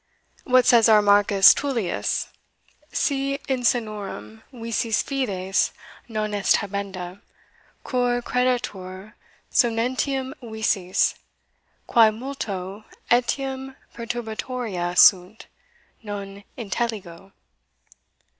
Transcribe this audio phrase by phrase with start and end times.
[0.45, 2.29] What says our Marcus Tullius
[2.91, 5.71] Si insanorum visis fides
[6.07, 7.21] non est habenda,
[7.83, 9.13] cur credatur
[9.51, 11.13] somnientium visis,
[11.85, 15.45] quae multo etiam perturbatiora sunt,
[16.01, 17.31] non intelligo."